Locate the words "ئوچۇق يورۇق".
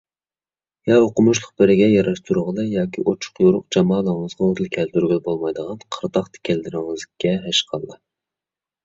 3.11-3.65